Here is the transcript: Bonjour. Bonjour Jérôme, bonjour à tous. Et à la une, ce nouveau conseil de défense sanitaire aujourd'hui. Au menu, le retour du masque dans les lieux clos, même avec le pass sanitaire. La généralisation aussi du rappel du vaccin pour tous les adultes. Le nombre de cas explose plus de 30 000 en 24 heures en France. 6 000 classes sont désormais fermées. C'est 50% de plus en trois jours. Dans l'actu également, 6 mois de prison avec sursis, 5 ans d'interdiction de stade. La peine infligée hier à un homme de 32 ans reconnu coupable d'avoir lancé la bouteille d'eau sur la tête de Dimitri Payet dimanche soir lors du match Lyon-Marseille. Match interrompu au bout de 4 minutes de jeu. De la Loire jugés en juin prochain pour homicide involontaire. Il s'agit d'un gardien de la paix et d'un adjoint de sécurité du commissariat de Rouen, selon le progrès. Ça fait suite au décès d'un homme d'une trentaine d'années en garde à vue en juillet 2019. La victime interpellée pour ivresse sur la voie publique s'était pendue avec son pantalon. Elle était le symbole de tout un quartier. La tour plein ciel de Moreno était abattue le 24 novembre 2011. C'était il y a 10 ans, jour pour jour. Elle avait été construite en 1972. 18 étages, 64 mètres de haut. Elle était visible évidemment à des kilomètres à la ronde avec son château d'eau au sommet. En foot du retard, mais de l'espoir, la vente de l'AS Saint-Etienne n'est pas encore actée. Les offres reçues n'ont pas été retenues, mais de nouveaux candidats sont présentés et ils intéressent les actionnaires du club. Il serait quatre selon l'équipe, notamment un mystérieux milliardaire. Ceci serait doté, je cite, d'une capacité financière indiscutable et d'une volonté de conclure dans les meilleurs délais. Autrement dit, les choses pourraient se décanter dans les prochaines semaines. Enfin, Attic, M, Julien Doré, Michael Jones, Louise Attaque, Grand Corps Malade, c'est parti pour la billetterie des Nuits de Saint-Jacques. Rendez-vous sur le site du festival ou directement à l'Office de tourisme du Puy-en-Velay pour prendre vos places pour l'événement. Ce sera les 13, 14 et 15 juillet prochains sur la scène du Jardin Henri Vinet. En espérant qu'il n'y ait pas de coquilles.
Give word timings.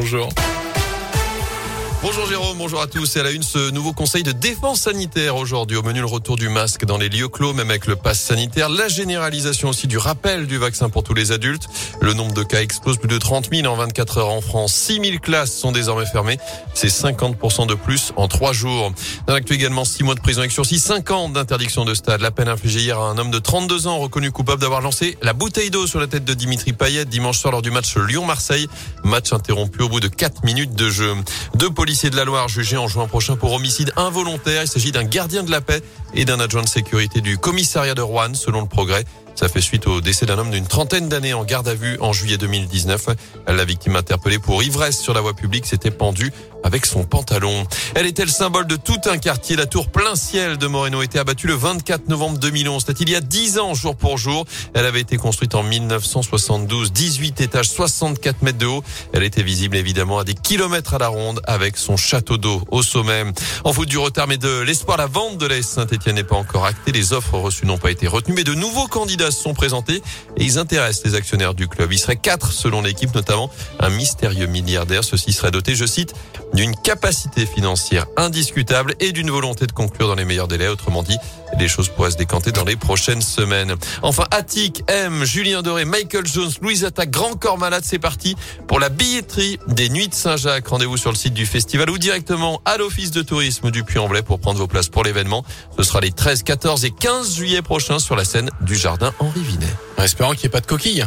Bonjour. 0.00 0.28
Bonjour 2.00 2.26
Jérôme, 2.26 2.58
bonjour 2.58 2.80
à 2.80 2.86
tous. 2.86 3.16
Et 3.16 3.20
à 3.20 3.24
la 3.24 3.32
une, 3.32 3.42
ce 3.42 3.70
nouveau 3.70 3.92
conseil 3.92 4.22
de 4.22 4.30
défense 4.30 4.82
sanitaire 4.82 5.34
aujourd'hui. 5.34 5.76
Au 5.76 5.82
menu, 5.82 5.98
le 5.98 6.06
retour 6.06 6.36
du 6.36 6.48
masque 6.48 6.84
dans 6.84 6.96
les 6.96 7.08
lieux 7.08 7.26
clos, 7.26 7.54
même 7.54 7.70
avec 7.70 7.88
le 7.88 7.96
pass 7.96 8.20
sanitaire. 8.20 8.68
La 8.68 8.86
généralisation 8.86 9.70
aussi 9.70 9.88
du 9.88 9.98
rappel 9.98 10.46
du 10.46 10.58
vaccin 10.58 10.90
pour 10.90 11.02
tous 11.02 11.12
les 11.12 11.32
adultes. 11.32 11.66
Le 12.00 12.12
nombre 12.12 12.32
de 12.34 12.44
cas 12.44 12.62
explose 12.62 12.98
plus 12.98 13.08
de 13.08 13.18
30 13.18 13.48
000 13.52 13.66
en 13.66 13.74
24 13.74 14.18
heures 14.18 14.28
en 14.28 14.40
France. 14.40 14.74
6 14.74 15.00
000 15.04 15.18
classes 15.18 15.52
sont 15.52 15.72
désormais 15.72 16.06
fermées. 16.06 16.38
C'est 16.72 16.86
50% 16.86 17.66
de 17.66 17.74
plus 17.74 18.12
en 18.14 18.28
trois 18.28 18.52
jours. 18.52 18.92
Dans 19.26 19.34
l'actu 19.34 19.54
également, 19.54 19.84
6 19.84 20.04
mois 20.04 20.14
de 20.14 20.20
prison 20.20 20.38
avec 20.38 20.52
sursis, 20.52 20.78
5 20.78 21.10
ans 21.10 21.28
d'interdiction 21.28 21.84
de 21.84 21.94
stade. 21.94 22.20
La 22.20 22.30
peine 22.30 22.48
infligée 22.48 22.78
hier 22.78 23.00
à 23.00 23.10
un 23.10 23.18
homme 23.18 23.32
de 23.32 23.40
32 23.40 23.88
ans 23.88 23.98
reconnu 23.98 24.30
coupable 24.30 24.60
d'avoir 24.60 24.82
lancé 24.82 25.18
la 25.20 25.32
bouteille 25.32 25.70
d'eau 25.70 25.88
sur 25.88 25.98
la 25.98 26.06
tête 26.06 26.24
de 26.24 26.34
Dimitri 26.34 26.74
Payet 26.74 27.06
dimanche 27.06 27.40
soir 27.40 27.50
lors 27.50 27.62
du 27.62 27.72
match 27.72 27.96
Lyon-Marseille. 27.96 28.68
Match 29.02 29.32
interrompu 29.32 29.82
au 29.82 29.88
bout 29.88 29.98
de 29.98 30.06
4 30.06 30.44
minutes 30.44 30.74
de 30.74 30.88
jeu. 30.90 31.12
De 31.88 32.16
la 32.16 32.24
Loire 32.24 32.48
jugés 32.48 32.76
en 32.76 32.86
juin 32.86 33.06
prochain 33.08 33.36
pour 33.36 33.54
homicide 33.54 33.92
involontaire. 33.96 34.62
Il 34.62 34.68
s'agit 34.68 34.92
d'un 34.92 35.04
gardien 35.04 35.42
de 35.42 35.50
la 35.50 35.62
paix 35.62 35.82
et 36.12 36.26
d'un 36.26 36.38
adjoint 36.38 36.62
de 36.62 36.68
sécurité 36.68 37.22
du 37.22 37.38
commissariat 37.38 37.94
de 37.94 38.02
Rouen, 38.02 38.34
selon 38.34 38.60
le 38.60 38.66
progrès. 38.66 39.06
Ça 39.38 39.48
fait 39.48 39.60
suite 39.60 39.86
au 39.86 40.00
décès 40.00 40.26
d'un 40.26 40.36
homme 40.36 40.50
d'une 40.50 40.66
trentaine 40.66 41.08
d'années 41.08 41.32
en 41.32 41.44
garde 41.44 41.68
à 41.68 41.74
vue 41.74 41.96
en 42.00 42.12
juillet 42.12 42.38
2019. 42.38 43.06
La 43.46 43.64
victime 43.64 43.94
interpellée 43.94 44.40
pour 44.40 44.64
ivresse 44.64 44.98
sur 44.98 45.14
la 45.14 45.20
voie 45.20 45.32
publique 45.32 45.64
s'était 45.64 45.92
pendue 45.92 46.32
avec 46.64 46.86
son 46.86 47.04
pantalon. 47.04 47.64
Elle 47.94 48.06
était 48.06 48.24
le 48.24 48.32
symbole 48.32 48.66
de 48.66 48.74
tout 48.74 49.00
un 49.06 49.16
quartier. 49.16 49.54
La 49.54 49.66
tour 49.66 49.86
plein 49.88 50.16
ciel 50.16 50.58
de 50.58 50.66
Moreno 50.66 51.02
était 51.02 51.20
abattue 51.20 51.46
le 51.46 51.54
24 51.54 52.08
novembre 52.08 52.38
2011. 52.38 52.84
C'était 52.84 53.04
il 53.04 53.10
y 53.10 53.14
a 53.14 53.20
10 53.20 53.60
ans, 53.60 53.74
jour 53.74 53.94
pour 53.94 54.18
jour. 54.18 54.44
Elle 54.74 54.86
avait 54.86 55.00
été 55.00 55.16
construite 55.16 55.54
en 55.54 55.62
1972. 55.62 56.92
18 56.92 57.40
étages, 57.40 57.68
64 57.70 58.42
mètres 58.42 58.58
de 58.58 58.66
haut. 58.66 58.82
Elle 59.12 59.22
était 59.22 59.44
visible 59.44 59.76
évidemment 59.76 60.18
à 60.18 60.24
des 60.24 60.34
kilomètres 60.34 60.94
à 60.94 60.98
la 60.98 61.08
ronde 61.08 61.40
avec 61.44 61.76
son 61.76 61.96
château 61.96 62.38
d'eau 62.38 62.62
au 62.72 62.82
sommet. 62.82 63.22
En 63.62 63.72
foot 63.72 63.88
du 63.88 63.98
retard, 63.98 64.26
mais 64.26 64.36
de 64.36 64.62
l'espoir, 64.62 64.96
la 64.96 65.06
vente 65.06 65.38
de 65.38 65.46
l'AS 65.46 65.62
Saint-Etienne 65.62 66.16
n'est 66.16 66.24
pas 66.24 66.36
encore 66.36 66.64
actée. 66.64 66.90
Les 66.90 67.12
offres 67.12 67.38
reçues 67.38 67.66
n'ont 67.66 67.78
pas 67.78 67.92
été 67.92 68.08
retenues, 68.08 68.34
mais 68.34 68.44
de 68.44 68.54
nouveaux 68.54 68.88
candidats 68.88 69.27
sont 69.36 69.54
présentés 69.54 70.02
et 70.36 70.44
ils 70.44 70.58
intéressent 70.58 71.04
les 71.04 71.14
actionnaires 71.14 71.54
du 71.54 71.68
club. 71.68 71.92
Il 71.92 71.98
serait 71.98 72.16
quatre 72.16 72.52
selon 72.52 72.82
l'équipe, 72.82 73.14
notamment 73.14 73.50
un 73.80 73.90
mystérieux 73.90 74.46
milliardaire. 74.46 75.04
Ceci 75.04 75.32
serait 75.32 75.50
doté, 75.50 75.74
je 75.74 75.86
cite, 75.86 76.14
d'une 76.54 76.74
capacité 76.74 77.46
financière 77.46 78.06
indiscutable 78.16 78.94
et 79.00 79.12
d'une 79.12 79.30
volonté 79.30 79.66
de 79.66 79.72
conclure 79.72 80.08
dans 80.08 80.14
les 80.14 80.24
meilleurs 80.24 80.48
délais. 80.48 80.68
Autrement 80.68 81.02
dit, 81.02 81.16
les 81.58 81.68
choses 81.68 81.88
pourraient 81.88 82.10
se 82.10 82.16
décanter 82.16 82.52
dans 82.52 82.64
les 82.64 82.76
prochaines 82.76 83.22
semaines. 83.22 83.74
Enfin, 84.02 84.24
Attic, 84.30 84.82
M, 84.88 85.24
Julien 85.24 85.62
Doré, 85.62 85.84
Michael 85.84 86.26
Jones, 86.26 86.50
Louise 86.62 86.84
Attaque, 86.84 87.10
Grand 87.10 87.34
Corps 87.34 87.58
Malade, 87.58 87.82
c'est 87.84 87.98
parti 87.98 88.36
pour 88.66 88.80
la 88.80 88.88
billetterie 88.88 89.58
des 89.68 89.88
Nuits 89.88 90.08
de 90.08 90.14
Saint-Jacques. 90.14 90.68
Rendez-vous 90.68 90.96
sur 90.96 91.10
le 91.10 91.16
site 91.16 91.34
du 91.34 91.46
festival 91.46 91.90
ou 91.90 91.98
directement 91.98 92.60
à 92.64 92.76
l'Office 92.76 93.10
de 93.10 93.22
tourisme 93.22 93.70
du 93.70 93.84
Puy-en-Velay 93.84 94.22
pour 94.22 94.40
prendre 94.40 94.58
vos 94.58 94.66
places 94.66 94.88
pour 94.88 95.04
l'événement. 95.04 95.44
Ce 95.76 95.82
sera 95.82 96.00
les 96.00 96.12
13, 96.12 96.42
14 96.42 96.84
et 96.84 96.90
15 96.90 97.36
juillet 97.36 97.62
prochains 97.62 97.98
sur 97.98 98.16
la 98.16 98.24
scène 98.24 98.50
du 98.60 98.74
Jardin 98.74 99.12
Henri 99.18 99.40
Vinet. 99.42 99.66
En 99.96 100.02
espérant 100.02 100.32
qu'il 100.32 100.42
n'y 100.42 100.46
ait 100.46 100.50
pas 100.50 100.60
de 100.60 100.66
coquilles. 100.66 101.06